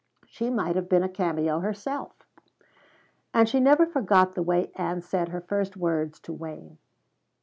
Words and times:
She 0.25 0.49
might 0.49 0.75
have 0.75 0.89
been 0.89 1.03
a 1.03 1.07
cameo 1.07 1.59
herself. 1.59 2.15
And 3.35 3.47
she 3.47 3.59
never 3.59 3.85
forgot 3.85 4.33
the 4.33 4.41
way 4.41 4.71
Ann 4.75 5.03
said 5.03 5.29
her 5.29 5.41
first 5.41 5.77
words 5.77 6.19
to 6.21 6.33
Wayne. 6.33 6.79